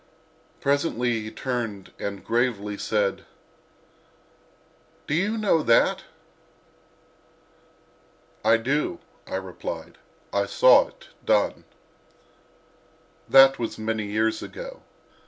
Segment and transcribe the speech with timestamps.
[0.61, 3.23] Presently he turned and gravely said:
[5.05, 6.05] "Do you know that?"
[8.43, 9.99] "I do," I replied;
[10.33, 11.65] "I saw it done."
[13.29, 14.81] That was many years ago.